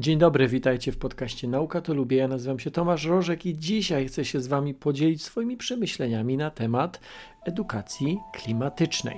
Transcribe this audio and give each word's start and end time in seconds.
Dzień 0.00 0.18
dobry, 0.18 0.48
witajcie 0.48 0.92
w 0.92 0.98
podcaście 0.98 1.48
Nauka 1.48 1.80
to 1.80 1.94
lubię. 1.94 2.16
Ja 2.16 2.28
nazywam 2.28 2.58
się 2.58 2.70
Tomasz 2.70 3.04
Rożek 3.04 3.46
i 3.46 3.58
dzisiaj 3.58 4.08
chcę 4.08 4.24
się 4.24 4.40
z 4.40 4.46
Wami 4.46 4.74
podzielić 4.74 5.22
swoimi 5.22 5.56
przemyśleniami 5.56 6.36
na 6.36 6.50
temat 6.50 7.00
edukacji 7.44 8.18
klimatycznej. 8.32 9.16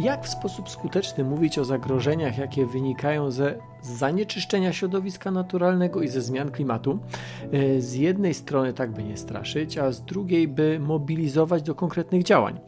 Jak 0.00 0.24
w 0.24 0.28
sposób 0.28 0.70
skuteczny 0.70 1.24
mówić 1.24 1.58
o 1.58 1.64
zagrożeniach, 1.64 2.38
jakie 2.38 2.66
wynikają 2.66 3.30
ze 3.30 3.58
zanieczyszczenia 3.86 4.72
środowiska 4.72 5.30
naturalnego 5.30 6.02
i 6.02 6.08
ze 6.08 6.22
zmian 6.22 6.50
klimatu? 6.50 6.98
E, 7.52 7.80
z 7.80 7.94
jednej 7.94 8.34
strony 8.34 8.72
tak, 8.72 8.92
by 8.92 9.02
nie 9.02 9.16
straszyć, 9.16 9.78
a 9.78 9.92
z 9.92 10.04
drugiej, 10.04 10.48
by 10.48 10.80
mobilizować 10.80 11.62
do 11.62 11.74
konkretnych 11.74 12.22
działań. 12.22 12.58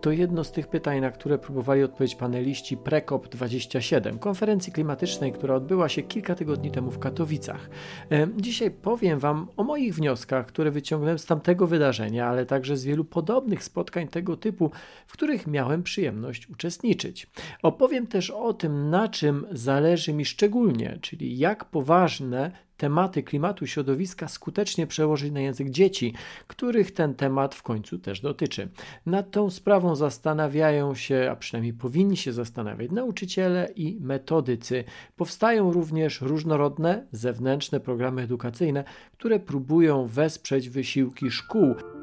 To 0.00 0.10
jedno 0.10 0.44
z 0.44 0.52
tych 0.52 0.68
pytań, 0.68 1.00
na 1.00 1.10
które 1.10 1.38
próbowali 1.38 1.82
odpowiedzieć 1.82 2.16
paneliści 2.16 2.76
PreCOP27, 2.76 4.18
konferencji 4.18 4.72
klimatycznej, 4.72 5.32
która 5.32 5.54
odbyła 5.54 5.88
się 5.88 6.02
kilka 6.02 6.34
tygodni 6.34 6.70
temu 6.70 6.90
w 6.90 6.98
Katowicach. 6.98 7.70
E, 8.10 8.28
dzisiaj 8.36 8.70
powiem 8.70 9.18
Wam 9.18 9.48
o 9.56 9.64
moich 9.64 9.94
wnioskach, 9.94 10.46
które 10.46 10.70
wyciągnąłem 10.70 11.18
z 11.18 11.26
tamtego 11.26 11.66
wydarzenia, 11.66 12.26
ale 12.26 12.46
także 12.46 12.76
z 12.76 12.84
wielu 12.84 13.04
podobnych 13.04 13.64
spotkań 13.64 14.08
tego 14.08 14.36
typu, 14.36 14.70
w 15.06 15.12
których 15.12 15.46
miałem 15.46 15.82
przyjemność 15.82 16.50
uczestniczyć. 16.50 17.26
Opowiem 17.62 18.06
też 18.06 18.30
o 18.30 18.54
tym, 18.54 18.90
na 18.90 19.08
czym 19.08 19.46
zależy 19.50 20.12
mi 20.12 20.24
szczególnie, 20.24 20.65
czyli 21.00 21.38
jak 21.38 21.64
poważne 21.64 22.52
tematy 22.76 23.22
klimatu 23.22 23.64
i 23.64 23.68
środowiska 23.68 24.28
skutecznie 24.28 24.86
przełożyć 24.86 25.32
na 25.32 25.40
język 25.40 25.70
dzieci, 25.70 26.14
których 26.46 26.92
ten 26.92 27.14
temat 27.14 27.54
w 27.54 27.62
końcu 27.62 27.98
też 27.98 28.20
dotyczy. 28.20 28.68
Nad 29.06 29.30
tą 29.30 29.50
sprawą 29.50 29.96
zastanawiają 29.96 30.94
się, 30.94 31.28
a 31.32 31.36
przynajmniej 31.36 31.72
powinni 31.72 32.16
się 32.16 32.32
zastanawiać 32.32 32.90
nauczyciele 32.90 33.68
i 33.76 33.98
metodycy. 34.00 34.84
Powstają 35.16 35.72
również 35.72 36.20
różnorodne 36.20 37.06
zewnętrzne 37.12 37.80
programy 37.80 38.22
edukacyjne, 38.22 38.84
które 39.12 39.40
próbują 39.40 40.06
wesprzeć 40.06 40.68
wysiłki 40.70 41.30
szkół. 41.30 41.95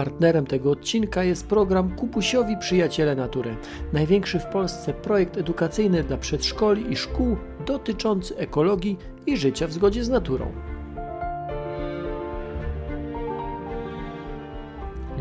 Partnerem 0.00 0.46
tego 0.46 0.70
odcinka 0.70 1.24
jest 1.24 1.46
program 1.46 1.96
Kupusiowi 1.96 2.56
Przyjaciele 2.56 3.16
Natury, 3.16 3.56
największy 3.92 4.38
w 4.38 4.46
Polsce 4.46 4.92
projekt 4.94 5.36
edukacyjny 5.36 6.02
dla 6.02 6.16
przedszkoli 6.16 6.92
i 6.92 6.96
szkół 6.96 7.36
dotyczący 7.66 8.36
ekologii 8.36 8.98
i 9.26 9.36
życia 9.36 9.66
w 9.66 9.72
zgodzie 9.72 10.04
z 10.04 10.08
naturą. 10.08 10.52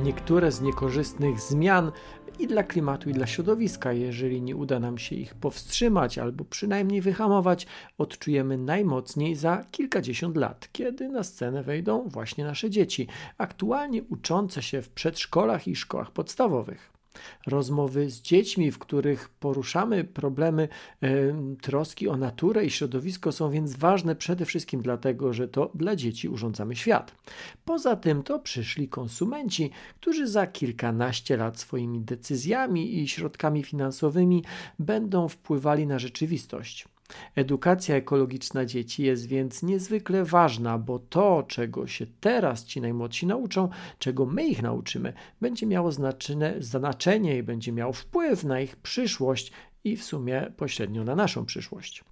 Niektóre 0.03 0.51
z 0.51 0.61
niekorzystnych 0.61 1.39
zmian 1.39 1.91
i 2.39 2.47
dla 2.47 2.63
klimatu, 2.63 3.09
i 3.09 3.13
dla 3.13 3.27
środowiska. 3.27 3.93
Jeżeli 3.93 4.41
nie 4.41 4.55
uda 4.55 4.79
nam 4.79 4.97
się 4.97 5.15
ich 5.15 5.35
powstrzymać 5.35 6.17
albo 6.17 6.45
przynajmniej 6.45 7.01
wyhamować, 7.01 7.67
odczujemy 7.97 8.57
najmocniej 8.57 9.35
za 9.35 9.65
kilkadziesiąt 9.71 10.37
lat, 10.37 10.69
kiedy 10.71 11.09
na 11.09 11.23
scenę 11.23 11.63
wejdą 11.63 12.09
właśnie 12.09 12.43
nasze 12.43 12.69
dzieci, 12.69 13.07
aktualnie 13.37 14.03
uczące 14.03 14.61
się 14.61 14.81
w 14.81 14.89
przedszkolach 14.89 15.67
i 15.67 15.75
szkołach 15.75 16.11
podstawowych 16.11 16.98
rozmowy 17.47 18.09
z 18.09 18.21
dziećmi, 18.21 18.71
w 18.71 18.79
których 18.79 19.29
poruszamy 19.29 20.03
problemy 20.03 20.67
troski 21.61 22.07
o 22.07 22.17
naturę 22.17 22.65
i 22.65 22.69
środowisko, 22.69 23.31
są 23.31 23.51
więc 23.51 23.75
ważne 23.75 24.15
przede 24.15 24.45
wszystkim 24.45 24.81
dlatego, 24.81 25.33
że 25.33 25.47
to 25.47 25.71
dla 25.75 25.95
dzieci 25.95 26.29
urządzamy 26.29 26.75
świat. 26.75 27.15
Poza 27.65 27.95
tym 27.95 28.23
to 28.23 28.39
przyszli 28.39 28.89
konsumenci, 28.89 29.71
którzy 29.99 30.27
za 30.27 30.47
kilkanaście 30.47 31.37
lat 31.37 31.59
swoimi 31.59 32.01
decyzjami 32.01 32.99
i 32.99 33.07
środkami 33.07 33.63
finansowymi 33.63 34.43
będą 34.79 35.27
wpływali 35.27 35.87
na 35.87 35.99
rzeczywistość. 35.99 36.87
Edukacja 37.35 37.95
ekologiczna 37.95 38.65
dzieci 38.65 39.03
jest 39.03 39.27
więc 39.27 39.63
niezwykle 39.63 40.25
ważna, 40.25 40.77
bo 40.77 40.99
to, 40.99 41.43
czego 41.47 41.87
się 41.87 42.05
teraz 42.19 42.65
ci 42.65 42.81
najmłodsi 42.81 43.27
nauczą, 43.27 43.69
czego 43.99 44.25
my 44.25 44.47
ich 44.47 44.61
nauczymy, 44.61 45.13
będzie 45.41 45.65
miało 45.65 45.91
znaczenie 46.59 47.37
i 47.37 47.43
będzie 47.43 47.71
miało 47.71 47.93
wpływ 47.93 48.43
na 48.43 48.61
ich 48.61 48.75
przyszłość 48.75 49.51
i 49.83 49.97
w 49.97 50.03
sumie 50.03 50.51
pośrednio 50.57 51.03
na 51.03 51.15
naszą 51.15 51.45
przyszłość. 51.45 52.03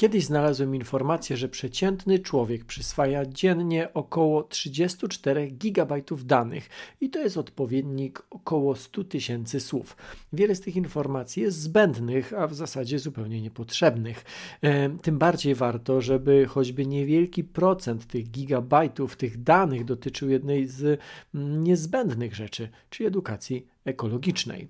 Kiedyś 0.00 0.24
znalazłem 0.24 0.74
informację, 0.74 1.36
że 1.36 1.48
przeciętny 1.48 2.18
człowiek 2.18 2.64
przyswaja 2.64 3.26
dziennie 3.26 3.94
około 3.94 4.42
34 4.42 5.48
GB 5.48 5.96
danych 6.24 6.68
i 7.00 7.10
to 7.10 7.18
jest 7.18 7.36
odpowiednik 7.36 8.22
około 8.30 8.76
100 8.76 9.04
tysięcy 9.04 9.60
słów. 9.60 9.96
Wiele 10.32 10.54
z 10.54 10.60
tych 10.60 10.76
informacji 10.76 11.42
jest 11.42 11.60
zbędnych, 11.60 12.32
a 12.32 12.46
w 12.46 12.54
zasadzie 12.54 12.98
zupełnie 12.98 13.42
niepotrzebnych. 13.42 14.24
E, 14.62 14.90
tym 14.90 15.18
bardziej 15.18 15.54
warto, 15.54 16.00
żeby 16.00 16.46
choćby 16.46 16.86
niewielki 16.86 17.44
procent 17.44 18.06
tych 18.06 18.30
gigabajtów, 18.30 19.16
tych 19.16 19.42
danych 19.42 19.84
dotyczył 19.84 20.30
jednej 20.30 20.66
z 20.66 21.00
mm, 21.34 21.64
niezbędnych 21.64 22.34
rzeczy, 22.34 22.68
czyli 22.90 23.06
edukacji 23.06 23.66
ekologicznej. 23.88 24.68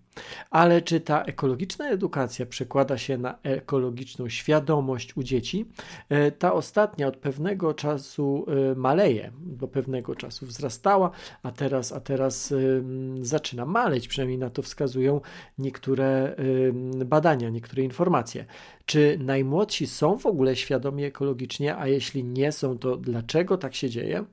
Ale 0.50 0.82
czy 0.82 1.00
ta 1.00 1.22
ekologiczna 1.22 1.90
edukacja 1.90 2.46
przekłada 2.46 2.98
się 2.98 3.18
na 3.18 3.38
ekologiczną 3.42 4.28
świadomość 4.28 5.16
u 5.16 5.22
dzieci? 5.22 5.66
E, 6.08 6.30
ta 6.30 6.52
ostatnia 6.52 7.06
od 7.06 7.16
pewnego 7.16 7.74
czasu 7.74 8.46
e, 8.48 8.74
maleje, 8.74 9.32
do 9.40 9.68
pewnego 9.68 10.14
czasu 10.14 10.46
wzrastała, 10.46 11.10
a 11.42 11.52
teraz, 11.52 11.92
a 11.92 12.00
teraz 12.00 12.54
zaczyna 13.20 13.66
maleć, 13.66 14.08
przynajmniej 14.08 14.38
na 14.38 14.50
to 14.50 14.62
wskazują 14.62 15.20
niektóre 15.58 16.36
badania, 17.06 17.50
niektóre 17.50 17.82
informacje. 17.82 18.44
Czy 18.84 19.18
najmłodsi 19.20 19.86
są 19.86 20.18
w 20.18 20.26
ogóle 20.26 20.56
świadomi 20.56 21.04
ekologicznie, 21.04 21.76
a 21.76 21.86
jeśli 21.86 22.24
nie 22.24 22.52
są, 22.52 22.78
to 22.78 22.96
dlaczego 22.96 23.58
tak 23.58 23.74
się 23.74 23.90
dzieje? 23.90 24.24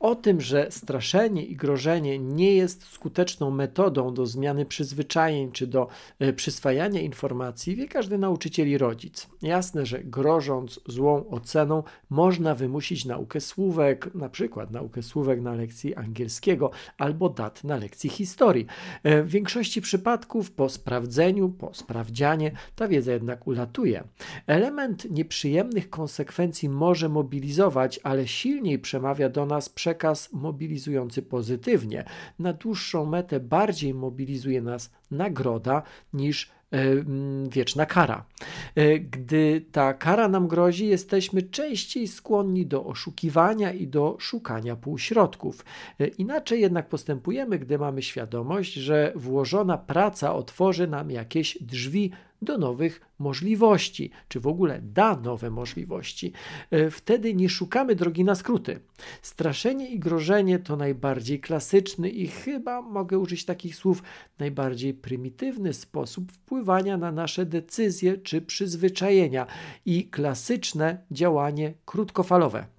O 0.00 0.14
tym, 0.14 0.40
że 0.40 0.66
straszenie 0.70 1.44
i 1.44 1.56
grożenie 1.56 2.18
nie 2.18 2.54
jest 2.54 2.84
skuteczną 2.84 3.50
metodą 3.50 4.14
do 4.14 4.26
zmiany 4.26 4.66
przyzwyczajeń 4.66 5.52
czy 5.52 5.66
do 5.66 5.88
e, 6.18 6.32
przyswajania 6.32 7.00
informacji, 7.00 7.76
wie 7.76 7.88
każdy 7.88 8.18
nauczyciel 8.18 8.68
i 8.68 8.78
rodzic. 8.78 9.28
Jasne, 9.42 9.86
że 9.86 9.98
grożąc 9.98 10.80
złą 10.86 11.28
oceną, 11.28 11.82
można 12.10 12.54
wymusić 12.54 13.04
naukę 13.04 13.40
słówek, 13.40 14.14
na 14.14 14.28
przykład 14.28 14.70
naukę 14.70 15.02
słówek 15.02 15.40
na 15.40 15.54
lekcji 15.54 15.94
angielskiego 15.94 16.70
albo 16.98 17.28
dat 17.28 17.64
na 17.64 17.76
lekcji 17.76 18.10
historii. 18.10 18.66
E, 19.02 19.22
w 19.22 19.28
większości 19.28 19.82
przypadków 19.82 20.50
po 20.50 20.68
sprawdzeniu, 20.68 21.48
po 21.48 21.74
sprawdzianie, 21.74 22.52
ta 22.76 22.88
wiedza 22.88 23.12
jednak 23.12 23.46
ulatuje. 23.46 24.04
Element 24.46 25.10
nieprzyjemnych 25.10 25.90
konsekwencji 25.90 26.68
może 26.68 27.08
mobilizować, 27.08 28.00
ale 28.02 28.28
silniej 28.28 28.78
przemawia 28.78 29.28
do 29.28 29.46
nas 29.46 29.68
przekaz 29.86 30.32
mobilizujący 30.32 31.22
pozytywnie. 31.22 32.04
Na 32.38 32.52
dłuższą 32.52 33.06
metę 33.06 33.40
bardziej 33.40 33.94
mobilizuje 33.94 34.62
nas 34.62 34.90
nagroda 35.10 35.82
niż 36.12 36.50
e, 36.70 36.78
wieczna 37.50 37.86
kara. 37.86 38.24
E, 38.74 38.98
gdy 38.98 39.64
ta 39.72 39.94
kara 39.94 40.28
nam 40.28 40.48
grozi, 40.48 40.86
jesteśmy 40.86 41.42
częściej 41.42 42.08
skłonni 42.08 42.66
do 42.66 42.84
oszukiwania 42.84 43.72
i 43.72 43.86
do 43.86 44.16
szukania 44.18 44.76
półśrodków. 44.76 45.64
E, 46.00 46.06
inaczej 46.06 46.60
jednak 46.60 46.88
postępujemy, 46.88 47.58
gdy 47.58 47.78
mamy 47.78 48.02
świadomość, 48.02 48.72
że 48.72 49.12
włożona 49.16 49.78
praca 49.78 50.34
otworzy 50.34 50.86
nam 50.86 51.10
jakieś 51.10 51.58
drzwi 51.60 52.10
do 52.42 52.58
nowych 52.58 53.00
możliwości, 53.18 54.10
czy 54.28 54.40
w 54.40 54.46
ogóle 54.46 54.80
da 54.82 55.16
nowe 55.16 55.50
możliwości. 55.50 56.32
E, 56.70 56.90
wtedy 56.90 57.34
nie 57.34 57.48
szukamy 57.48 57.94
drogi 57.94 58.24
na 58.24 58.34
skróty. 58.34 58.80
Straszenie 59.22 59.90
i 59.90 59.98
grożenie 59.98 60.58
to 60.58 60.76
najbardziej 60.76 61.40
klasyczny 61.40 62.10
i 62.10 62.26
chyba 62.26 62.82
mogę 62.82 63.18
użyć 63.18 63.44
takich 63.44 63.76
słów 63.76 64.02
najbardziej 64.38 64.94
prymitywny 64.94 65.72
sposób 65.72 66.32
wpływania 66.32 66.96
na 66.96 67.12
nasze 67.12 67.46
decyzje 67.46 68.18
czy 68.18 68.42
przyzwyczajenia 68.42 69.46
i 69.86 70.08
klasyczne 70.08 70.98
działanie 71.10 71.74
krótkofalowe. 71.84 72.75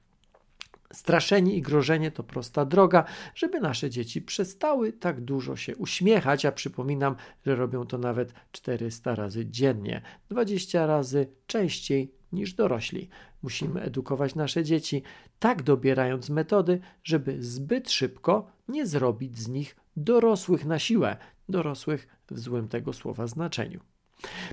Straszenie 0.93 1.55
i 1.55 1.61
grożenie 1.61 2.11
to 2.11 2.23
prosta 2.23 2.65
droga, 2.65 3.03
żeby 3.35 3.59
nasze 3.59 3.89
dzieci 3.89 4.21
przestały 4.21 4.93
tak 4.93 5.21
dużo 5.21 5.55
się 5.55 5.75
uśmiechać, 5.75 6.45
a 6.45 6.51
przypominam, 6.51 7.15
że 7.45 7.55
robią 7.55 7.85
to 7.85 7.97
nawet 7.97 8.33
400 8.51 9.15
razy 9.15 9.45
dziennie, 9.45 10.01
20 10.29 10.85
razy 10.85 11.27
częściej 11.47 12.11
niż 12.31 12.53
dorośli. 12.53 13.09
Musimy 13.43 13.81
edukować 13.81 14.35
nasze 14.35 14.63
dzieci, 14.63 15.03
tak 15.39 15.63
dobierając 15.63 16.29
metody, 16.29 16.79
żeby 17.03 17.43
zbyt 17.43 17.91
szybko 17.91 18.51
nie 18.67 18.87
zrobić 18.87 19.39
z 19.39 19.47
nich 19.47 19.75
dorosłych 19.95 20.65
na 20.65 20.79
siłę, 20.79 21.17
dorosłych 21.49 22.07
w 22.31 22.39
złym 22.39 22.67
tego 22.67 22.93
słowa 22.93 23.27
znaczeniu. 23.27 23.79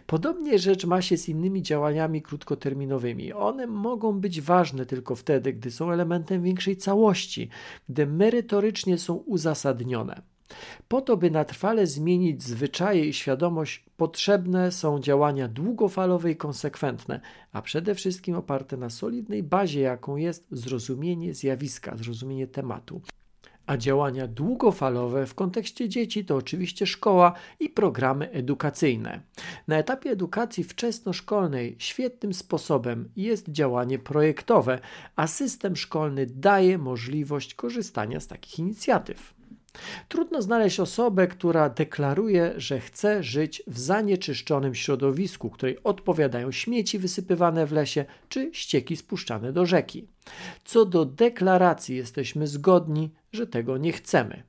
Podobnie 0.07 0.59
rzecz 0.59 0.87
ma 0.87 1.03
się 1.03 1.17
z 1.17 1.29
innymi 1.29 1.63
działaniami 1.63 2.23
krótkoterminowymi. 2.23 3.33
One 3.33 3.67
mogą 3.67 4.21
być 4.21 4.41
ważne 4.41 4.87
tylko 4.87 5.17
wtedy, 5.17 5.53
gdy 5.53 5.71
są 5.71 5.91
elementem 5.93 6.43
większej 6.43 6.77
całości, 6.77 7.49
gdy 7.89 8.07
merytorycznie 8.07 8.99
są 8.99 9.15
uzasadnione. 9.15 10.23
Po 10.89 11.01
to, 11.01 11.17
by 11.17 11.31
na 11.31 11.45
trwale 11.45 11.87
zmienić 11.87 12.43
zwyczaje 12.43 13.05
i 13.05 13.13
świadomość, 13.13 13.85
potrzebne 13.97 14.73
są 14.73 15.01
działania 15.01 15.49
długofalowe 15.49 16.31
i 16.31 16.37
konsekwentne, 16.37 17.21
a 17.53 17.63
przede 17.63 17.95
wszystkim 17.95 18.35
oparte 18.37 18.77
na 18.77 18.91
solidnej 18.91 19.43
bazie, 19.43 19.81
jaką 19.81 20.17
jest 20.17 20.47
zrozumienie 20.51 21.35
zjawiska, 21.35 21.97
zrozumienie 21.97 22.47
tematu. 22.47 23.01
A 23.67 23.77
działania 23.77 24.27
długofalowe 24.29 25.27
w 25.27 25.35
kontekście 25.35 25.89
dzieci 25.89 26.25
to 26.25 26.37
oczywiście 26.37 26.87
szkoła 26.87 27.33
i 27.61 27.71
programy 27.71 28.31
edukacyjne. 28.31 29.21
Na 29.69 29.77
etapie 29.77 30.11
edukacji 30.11 30.65
wczesnoszkolnej 30.65 31.77
świetnym 31.79 32.35
sposobem 32.35 33.09
jest 33.17 33.49
działanie 33.49 33.99
projektowe, 33.99 34.79
a 35.17 35.27
system 35.27 35.77
szkolny 35.77 36.27
daje 36.27 36.79
możliwość 36.79 37.55
korzystania 37.55 38.21
z 38.21 38.27
takich 38.27 38.59
inicjatyw. 38.59 39.34
Trudno 40.09 40.43
znaleźć 40.43 40.81
osobę, 40.81 41.27
która 41.27 41.69
deklaruje, 41.69 42.53
że 42.57 42.81
chce 42.81 43.23
żyć 43.23 43.63
w 43.67 43.79
zanieczyszczonym 43.79 44.75
środowisku, 44.75 45.51
której 45.51 45.79
odpowiadają 45.85 46.53
śmieci 46.53 46.99
wysypywane 46.99 47.67
w 47.67 47.73
lesie 47.73 48.05
czy 48.29 48.51
ścieki 48.53 48.97
spuszczane 48.97 49.53
do 49.53 49.67
rzeki. 49.67 50.09
Co 50.65 50.85
do 50.85 51.05
deklaracji, 51.05 51.97
jesteśmy 51.97 52.47
zgodni, 52.47 53.11
że 53.33 53.47
tego 53.47 53.79
nie 53.79 53.93
chcemy. 53.93 54.43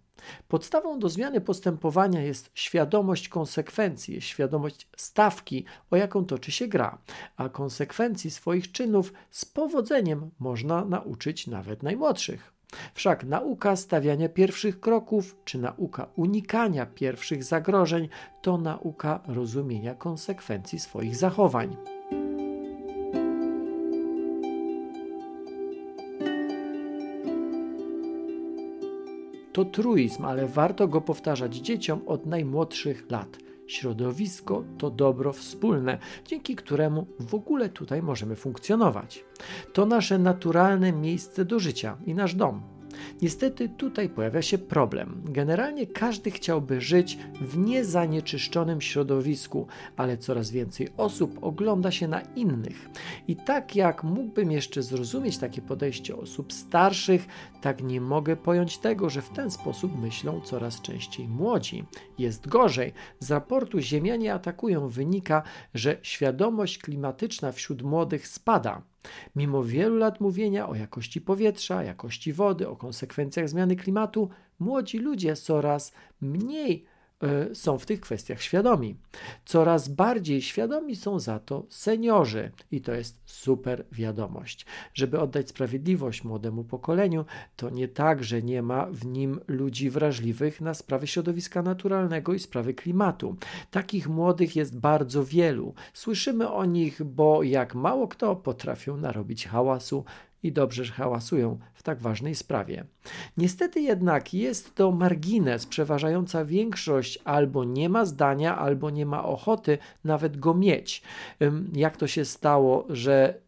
Podstawą 0.47 0.99
do 0.99 1.09
zmiany 1.09 1.41
postępowania 1.41 2.21
jest 2.21 2.51
świadomość 2.53 3.29
konsekwencji, 3.29 4.21
świadomość 4.21 4.87
stawki, 4.97 5.65
o 5.91 5.95
jaką 5.95 6.25
toczy 6.25 6.51
się 6.51 6.67
gra, 6.67 6.97
a 7.37 7.49
konsekwencji 7.49 8.31
swoich 8.31 8.71
czynów 8.71 9.13
z 9.31 9.45
powodzeniem 9.45 10.31
można 10.39 10.85
nauczyć 10.85 11.47
nawet 11.47 11.83
najmłodszych. 11.83 12.53
Wszak 12.93 13.23
nauka 13.23 13.75
stawiania 13.75 14.29
pierwszych 14.29 14.79
kroków, 14.79 15.37
czy 15.45 15.57
nauka 15.57 16.07
unikania 16.15 16.85
pierwszych 16.85 17.43
zagrożeń, 17.43 18.09
to 18.41 18.57
nauka 18.57 19.19
rozumienia 19.27 19.95
konsekwencji 19.95 20.79
swoich 20.79 21.15
zachowań. 21.15 21.77
To 29.53 29.65
truizm, 29.65 30.25
ale 30.25 30.47
warto 30.47 30.87
go 30.87 31.01
powtarzać 31.01 31.55
dzieciom 31.55 32.01
od 32.05 32.25
najmłodszych 32.25 33.11
lat. 33.11 33.44
Środowisko 33.67 34.63
to 34.77 34.91
dobro 34.91 35.33
wspólne, 35.33 35.97
dzięki 36.25 36.55
któremu 36.55 37.07
w 37.19 37.35
ogóle 37.35 37.69
tutaj 37.69 38.01
możemy 38.01 38.35
funkcjonować. 38.35 39.25
To 39.73 39.85
nasze 39.85 40.19
naturalne 40.19 40.91
miejsce 40.91 41.45
do 41.45 41.59
życia 41.59 41.97
i 42.05 42.13
nasz 42.15 42.35
dom. 42.35 42.74
Niestety 43.21 43.69
tutaj 43.69 44.09
pojawia 44.09 44.41
się 44.41 44.57
problem. 44.57 45.21
Generalnie 45.25 45.87
każdy 45.87 46.31
chciałby 46.31 46.81
żyć 46.81 47.17
w 47.41 47.57
niezanieczyszczonym 47.57 48.81
środowisku, 48.81 49.67
ale 49.97 50.17
coraz 50.17 50.51
więcej 50.51 50.89
osób 50.97 51.39
ogląda 51.41 51.91
się 51.91 52.07
na 52.07 52.21
innych. 52.21 52.89
I 53.27 53.35
tak 53.35 53.75
jak 53.75 54.03
mógłbym 54.03 54.51
jeszcze 54.51 54.83
zrozumieć 54.83 55.37
takie 55.37 55.61
podejście 55.61 56.17
osób 56.17 56.53
starszych, 56.53 57.27
tak 57.61 57.83
nie 57.83 58.01
mogę 58.01 58.35
pojąć 58.35 58.77
tego, 58.77 59.09
że 59.09 59.21
w 59.21 59.29
ten 59.29 59.51
sposób 59.51 59.99
myślą 60.01 60.41
coraz 60.41 60.81
częściej 60.81 61.27
młodzi. 61.27 61.85
Jest 62.17 62.47
gorzej. 62.47 62.93
Z 63.19 63.31
raportu 63.31 63.79
Ziemianie 63.79 64.33
atakują 64.33 64.89
wynika, 64.89 65.43
że 65.73 65.97
świadomość 66.01 66.77
klimatyczna 66.77 67.51
wśród 67.51 67.81
młodych 67.81 68.27
spada. 68.27 68.81
Mimo 69.35 69.63
wielu 69.63 69.97
lat 69.97 70.21
mówienia 70.21 70.69
o 70.69 70.75
jakości 70.75 71.21
powietrza, 71.21 71.83
jakości 71.83 72.33
wody, 72.33 72.69
o 72.69 72.75
konsekwencjach 72.75 73.49
zmiany 73.49 73.75
klimatu, 73.75 74.29
młodzi 74.59 74.97
ludzie 74.99 75.35
coraz 75.35 75.93
mniej 76.21 76.85
są 77.53 77.77
w 77.77 77.85
tych 77.85 78.01
kwestiach 78.01 78.41
świadomi. 78.41 78.95
Coraz 79.45 79.87
bardziej 79.87 80.41
świadomi 80.41 80.95
są 80.95 81.19
za 81.19 81.39
to 81.39 81.65
seniorzy 81.69 82.51
i 82.71 82.81
to 82.81 82.93
jest 82.93 83.17
super 83.25 83.85
wiadomość. 83.91 84.65
Żeby 84.93 85.19
oddać 85.19 85.49
sprawiedliwość 85.49 86.23
młodemu 86.23 86.63
pokoleniu, 86.63 87.25
to 87.55 87.69
nie 87.69 87.87
tak, 87.87 88.23
że 88.23 88.41
nie 88.41 88.61
ma 88.61 88.85
w 88.85 89.05
nim 89.05 89.39
ludzi 89.47 89.89
wrażliwych 89.89 90.61
na 90.61 90.73
sprawy 90.73 91.07
środowiska 91.07 91.61
naturalnego 91.61 92.33
i 92.33 92.39
sprawy 92.39 92.73
klimatu. 92.73 93.35
Takich 93.71 94.09
młodych 94.09 94.55
jest 94.55 94.79
bardzo 94.79 95.25
wielu. 95.25 95.73
Słyszymy 95.93 96.51
o 96.51 96.65
nich, 96.65 97.03
bo 97.03 97.43
jak 97.43 97.75
mało 97.75 98.07
kto 98.07 98.35
potrafią 98.35 98.97
narobić 98.97 99.47
hałasu 99.47 100.05
i 100.45 100.51
dobrze, 100.51 100.85
że 100.85 100.93
hałasują 100.93 101.59
w 101.73 101.83
tak 101.83 102.01
ważnej 102.01 102.35
sprawie. 102.35 102.85
Niestety 103.37 103.81
jednak 103.81 104.33
jest 104.33 104.75
to 104.75 104.91
margines, 104.91 105.65
przeważająca 105.65 106.45
większość 106.45 107.19
albo 107.23 107.63
nie 107.63 107.89
ma 107.89 108.05
zdania, 108.05 108.57
albo 108.57 108.89
nie 108.89 109.05
ma 109.05 109.23
ochoty 109.23 109.77
nawet 110.03 110.37
go 110.37 110.53
mieć. 110.53 111.01
Jak 111.73 111.97
to 111.97 112.07
się 112.07 112.25
stało, 112.25 112.85
że 112.89 113.39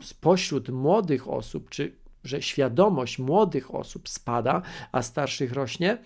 spośród 0.00 0.68
młodych 0.68 1.28
osób, 1.28 1.70
czy 1.70 1.92
że 2.24 2.42
świadomość 2.42 3.18
młodych 3.18 3.74
osób 3.74 4.08
spada, 4.08 4.62
a 4.92 5.02
starszych 5.02 5.52
rośnie, 5.52 5.98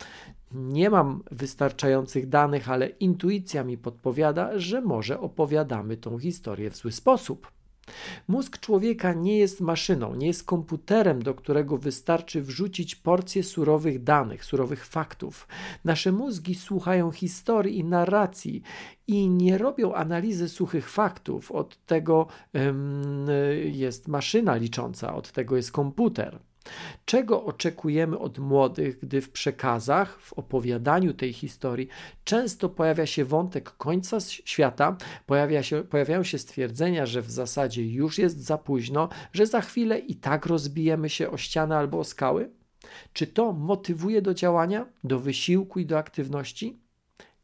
nie 0.52 0.90
mam 0.90 1.22
wystarczających 1.30 2.28
danych, 2.28 2.70
ale 2.70 2.86
intuicja 2.86 3.64
mi 3.64 3.78
podpowiada, 3.78 4.58
że 4.58 4.80
może 4.80 5.20
opowiadamy 5.20 5.96
tą 5.96 6.18
historię 6.18 6.70
w 6.70 6.76
zły 6.76 6.92
sposób. 6.92 7.52
Mózg 8.28 8.58
człowieka 8.58 9.12
nie 9.12 9.38
jest 9.38 9.60
maszyną, 9.60 10.14
nie 10.14 10.26
jest 10.26 10.44
komputerem, 10.44 11.22
do 11.22 11.34
którego 11.34 11.78
wystarczy 11.78 12.42
wrzucić 12.42 12.94
porcję 12.94 13.42
surowych 13.42 14.02
danych, 14.02 14.44
surowych 14.44 14.86
faktów. 14.86 15.48
Nasze 15.84 16.12
mózgi 16.12 16.54
słuchają 16.54 17.10
historii 17.10 17.78
i 17.78 17.84
narracji 17.84 18.62
i 19.06 19.28
nie 19.28 19.58
robią 19.58 19.94
analizy 19.94 20.48
suchych 20.48 20.90
faktów. 20.90 21.52
Od 21.52 21.86
tego 21.86 22.26
jest 23.64 24.08
maszyna 24.08 24.56
licząca, 24.56 25.14
od 25.14 25.32
tego 25.32 25.56
jest 25.56 25.72
komputer. 25.72 26.38
Czego 27.04 27.44
oczekujemy 27.44 28.18
od 28.18 28.38
młodych, 28.38 28.98
gdy 28.98 29.20
w 29.20 29.30
przekazach, 29.30 30.20
w 30.20 30.32
opowiadaniu 30.32 31.14
tej 31.14 31.32
historii 31.32 31.88
często 32.24 32.68
pojawia 32.68 33.06
się 33.06 33.24
wątek 33.24 33.70
końca 33.70 34.20
świata, 34.20 34.96
pojawia 35.26 35.62
się, 35.62 35.82
pojawiają 35.82 36.22
się 36.22 36.38
stwierdzenia, 36.38 37.06
że 37.06 37.22
w 37.22 37.30
zasadzie 37.30 37.86
już 37.86 38.18
jest 38.18 38.44
za 38.44 38.58
późno, 38.58 39.08
że 39.32 39.46
za 39.46 39.60
chwilę 39.60 39.98
i 39.98 40.14
tak 40.14 40.46
rozbijemy 40.46 41.08
się 41.08 41.30
o 41.30 41.36
ścianę 41.36 41.76
albo 41.76 41.98
o 41.98 42.04
skały? 42.04 42.50
Czy 43.12 43.26
to 43.26 43.52
motywuje 43.52 44.22
do 44.22 44.34
działania, 44.34 44.86
do 45.04 45.18
wysiłku 45.18 45.80
i 45.80 45.86
do 45.86 45.98
aktywności? 45.98 46.87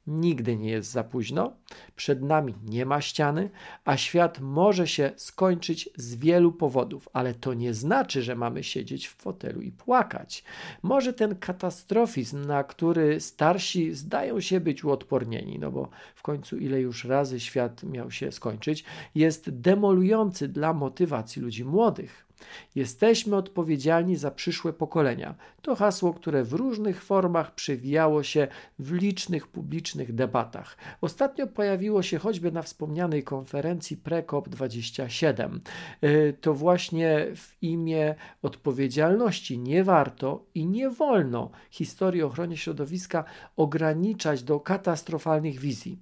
Nigdy 0.07 0.57
nie 0.57 0.71
jest 0.71 0.91
za 0.91 1.05
późno, 1.05 1.57
przed 1.97 2.23
nami 2.23 2.55
nie 2.65 2.87
ma 2.87 3.01
ściany, 3.01 3.51
a 3.85 3.97
świat 3.97 4.41
może 4.41 4.87
się 4.87 5.13
skończyć 5.17 5.91
z 5.97 6.15
wielu 6.15 6.53
powodów, 6.53 7.09
ale 7.13 7.35
to 7.35 7.55
nie 7.55 7.75
znaczy, 7.75 8.23
że 8.23 8.35
mamy 8.35 8.65
siedzieć 8.65 9.09
w 9.09 9.15
fotelu 9.15 9.61
i 9.61 9.73
płakać. 9.73 10.45
Może 10.83 11.13
ten 11.13 11.37
katastrofizm, 11.37 12.47
na 12.47 12.65
który 12.65 13.21
starsi 13.21 13.95
zdają 13.95 14.41
się 14.41 14.61
być 14.61 14.85
uodpornieni, 14.85 15.59
no 15.59 15.71
bo 15.71 15.89
w 16.15 16.23
końcu 16.23 16.57
ile 16.59 16.81
już 16.81 17.05
razy 17.05 17.41
świat 17.41 17.83
miał 17.83 18.11
się 18.11 18.33
skończyć, 18.33 18.85
jest 19.15 19.51
demolujący 19.51 20.49
dla 20.49 20.73
motywacji 20.73 21.43
ludzi 21.43 21.65
młodych. 21.65 22.25
Jesteśmy 22.75 23.37
odpowiedzialni 23.37 24.17
za 24.17 24.31
przyszłe 24.31 24.73
pokolenia. 24.73 25.35
To 25.63 25.75
hasło, 25.77 26.15
które 26.15 26.45
w 26.45 26.53
różnych 26.53 27.05
formach 27.05 27.55
przewijało 27.55 28.23
się 28.23 28.49
w 28.79 28.93
licznych 28.93 29.49
publicznych 29.49 30.15
debatach. 30.15 30.77
Ostatnio 31.01 31.47
pojawiło 31.47 32.03
się 32.03 32.19
choćby 32.19 32.53
na 32.53 32.63
wspomnianej 32.63 33.25
konferencji 33.25 33.97
Prekop 33.97 34.49
27. 34.49 35.61
E, 36.01 36.33
to 36.33 36.55
właśnie 36.55 37.27
w 37.37 37.63
imię 37.63 38.15
odpowiedzialności 38.43 39.59
nie 39.59 39.85
warto 39.85 40.47
i 40.55 40.67
nie 40.67 40.91
wolno 40.91 41.51
historii 41.71 42.23
o 42.23 42.27
ochronie 42.27 42.57
środowiska 42.57 43.25
ograniczać 43.57 44.43
do 44.43 44.61
katastrofalnych 44.61 45.59
wizji. 45.59 45.99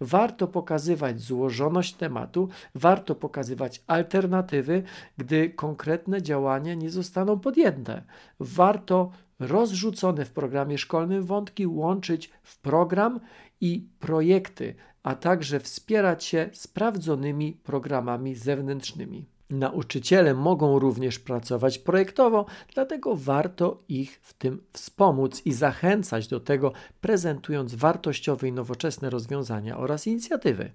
Warto 0.00 0.48
pokazywać 0.48 1.20
złożoność 1.20 1.94
tematu, 1.94 2.48
warto 2.74 3.14
pokazywać 3.14 3.82
alternatywy, 3.86 4.82
gdy 5.16 5.50
konkretne 5.50 6.22
działania 6.22 6.74
nie 6.74 6.90
zostaną 6.90 7.40
podjęte. 7.40 8.02
Warto 8.40 9.10
rozrzucone 9.38 10.24
w 10.24 10.30
programie 10.30 10.78
szkolnym 10.78 11.22
wątki 11.22 11.66
łączyć 11.66 12.30
w 12.42 12.58
program 12.58 13.20
i 13.60 13.88
projekty, 14.00 14.74
a 15.02 15.14
także 15.14 15.60
wspierać 15.60 16.24
się 16.24 16.50
sprawdzonymi 16.52 17.52
programami 17.52 18.34
zewnętrznymi. 18.34 19.31
Nauczyciele 19.52 20.34
mogą 20.34 20.78
również 20.78 21.18
pracować 21.18 21.78
projektowo, 21.78 22.46
dlatego 22.74 23.16
warto 23.16 23.82
ich 23.88 24.20
w 24.22 24.32
tym 24.32 24.62
wspomóc 24.72 25.42
i 25.44 25.52
zachęcać 25.52 26.28
do 26.28 26.40
tego, 26.40 26.72
prezentując 27.00 27.74
wartościowe 27.74 28.48
i 28.48 28.52
nowoczesne 28.52 29.10
rozwiązania 29.10 29.78
oraz 29.78 30.06
inicjatywy. 30.06 30.72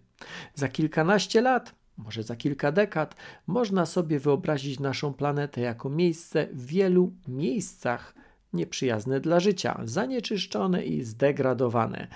Za 0.55 0.67
kilkanaście 0.67 1.41
lat 1.41 1.75
może 1.97 2.23
za 2.23 2.35
kilka 2.35 2.71
dekad, 2.71 3.15
można 3.47 3.85
sobie 3.85 4.19
wyobrazić 4.19 4.79
naszą 4.79 5.13
planetę 5.13 5.61
jako 5.61 5.89
miejsce 5.89 6.47
w 6.53 6.65
wielu 6.65 7.13
miejscach 7.27 8.13
nieprzyjazne 8.53 9.19
dla 9.19 9.39
życia, 9.39 9.81
zanieczyszczone 9.83 10.85
i 10.85 11.03
zdegradowane. 11.03 12.07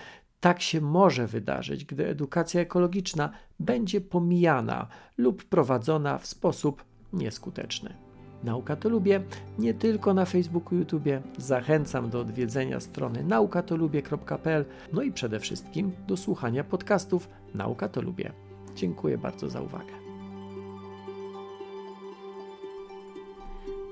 Tak 0.42 0.62
się 0.62 0.82
może 0.82 1.28
wydarzyć, 1.28 1.86
gdy 1.86 2.08
edukacja 2.08 2.62
ekologiczna 2.62 3.30
będzie 3.60 4.02
pomijana 4.02 4.88
lub 5.18 5.44
prowadzona 5.44 6.18
w 6.18 6.28
sposób 6.28 6.84
nieskuteczny. 7.14 7.94
Nauka 8.44 8.76
to 8.76 8.90
lubię 8.90 9.22
nie 9.60 9.74
tylko 9.74 10.14
na 10.14 10.26
Facebooku, 10.26 10.78
YouTube. 10.78 11.10
Zachęcam 11.38 12.10
do 12.10 12.20
odwiedzenia 12.20 12.80
strony 12.80 13.24
naukatolubie.pl, 13.24 14.66
no 14.94 15.02
i 15.02 15.12
przede 15.12 15.40
wszystkim 15.40 15.92
do 16.08 16.18
słuchania 16.18 16.64
podcastów 16.64 17.30
Nauka 17.56 17.90
to 17.90 18.02
lubię. 18.02 18.32
Dziękuję 18.76 19.18
bardzo 19.18 19.50
za 19.50 19.62
uwagę. 19.62 19.94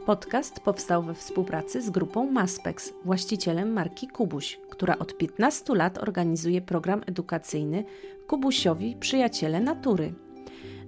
Podcast 0.06 0.60
powstał 0.60 1.04
we 1.04 1.14
współpracy 1.14 1.82
z 1.82 1.90
grupą 1.90 2.32
Maspex, 2.32 2.94
właścicielem 3.06 3.74
marki 3.74 4.08
Kubuś, 4.08 4.60
która 4.80 5.00
od 5.00 5.18
15 5.18 5.76
lat 5.76 5.98
organizuje 5.98 6.62
program 6.62 7.02
edukacyjny 7.08 7.84
Kubusiowi 8.28 8.96
Przyjaciele 9.00 9.60
Natury. 9.60 10.14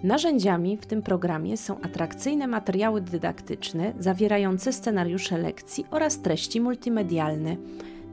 Narzędziami 0.03 0.77
w 0.77 0.85
tym 0.85 1.01
programie 1.01 1.57
są 1.57 1.81
atrakcyjne 1.81 2.47
materiały 2.47 3.01
dydaktyczne 3.01 3.93
zawierające 3.99 4.73
scenariusze 4.73 5.37
lekcji 5.37 5.85
oraz 5.91 6.21
treści 6.21 6.61
multimedialne, 6.61 7.55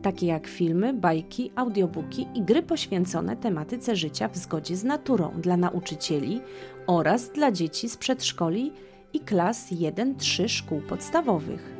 takie 0.02 0.26
jak 0.26 0.47
filmy, 0.47 0.94
bajki, 0.94 1.52
audiobooki 1.56 2.26
i 2.35 2.42
gry 2.42 2.62
poświęcone 2.62 3.37
tematyce 3.37 3.97
życia 3.97 4.28
w 4.28 4.37
zgodzie 4.37 4.76
z 4.76 4.85
naturą 4.85 5.30
dla 5.40 5.56
nauczycieli 5.56 6.40
oraz 6.87 7.30
dla 7.30 7.52
dzieci 7.52 7.88
z 7.88 7.97
przedszkoli 7.97 8.73
i 9.12 9.20
klas 9.20 9.73
1-3 9.73 10.49
szkół 10.49 10.80
podstawowych. 10.80 11.73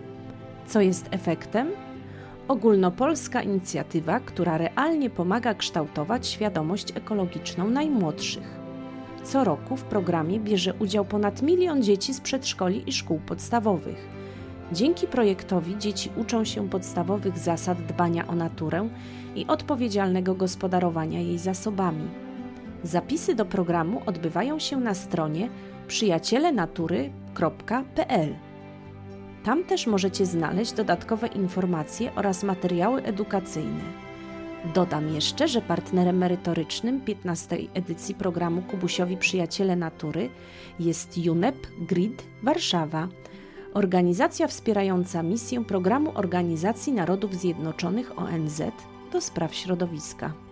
Co 0.67 0.81
jest 0.81 1.07
efektem? 1.11 1.88
Ogólnopolska 2.49 3.43
inicjatywa, 3.43 4.21
która 4.21 4.59
realnie 4.59 5.11
pomaga 5.11 5.55
kształtować 5.55 6.27
świadomość 6.27 6.97
ekologiczną 6.97 7.71
najmłodszych. 7.71 8.59
Co 9.25 9.45
roku 9.45 9.77
w 9.77 9.85
programie 9.85 10.41
bierze 10.41 10.75
udział 10.75 11.05
ponad 11.05 11.43
milion 11.43 11.83
dzieci 11.83 12.15
z 12.15 12.21
przedszkoli 12.21 12.83
i 12.87 12.93
szkół 12.93 13.21
podstawowych. 13.27 14.09
Dzięki 14.73 15.07
projektowi 15.07 15.79
dzieci 15.79 16.11
uczą 16.17 16.45
się 16.45 16.69
podstawowych 16.69 17.39
zasad 17.39 17.87
dbania 17.87 18.27
o 18.27 18.35
naturę 18.35 18.89
i 19.37 19.47
odpowiedzialnego 19.47 20.35
gospodarowania 20.35 21.21
jej 21.21 21.39
zasobami. 21.39 22.09
Zapisy 22.83 23.35
do 23.35 23.45
programu 23.45 24.03
odbywają 24.07 24.59
się 24.59 24.77
na 24.77 24.95
stronie 24.95 25.49
przyjacielenatury.pl. 25.87 28.48
Tam 29.45 29.65
też 29.65 29.87
możecie 29.87 30.27
znaleźć 30.27 30.73
dodatkowe 30.73 31.27
informacje 31.27 32.15
oraz 32.15 32.43
materiały 32.43 33.03
edukacyjne. 33.03 34.09
Dodam 34.75 35.15
jeszcze, 35.15 35.49
że 35.49 35.63
partnerem 35.63 36.19
merytorycznym 36.19 37.01
15. 37.01 37.57
edycji 37.75 38.15
programu 38.15 38.63
Kubusiowi 38.63 39.17
Przyjaciele 39.17 39.77
Natury 39.77 40.31
jest 40.81 41.19
UNEP 41.31 41.67
GRID 41.81 42.23
Warszawa, 42.43 43.09
organizacja 43.75 44.47
wspierająca 44.47 45.23
misję 45.23 45.65
Programu 45.65 46.13
Organizacji 46.15 46.93
Narodów 46.93 47.35
Zjednoczonych 47.35 48.19
ONZ 48.19 48.63
do 49.13 49.21
spraw 49.21 49.55
środowiska. 49.55 50.48